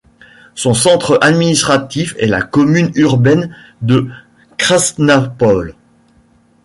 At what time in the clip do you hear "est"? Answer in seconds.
2.17-2.25